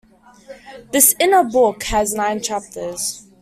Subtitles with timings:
[0.91, 3.21] This "inner" book has nine chapters.